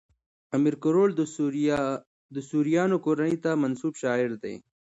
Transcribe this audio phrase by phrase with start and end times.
[0.55, 1.07] امیر کروړ
[2.35, 4.55] د سوریانو کورنۍ ته منسوب شاعر دﺉ.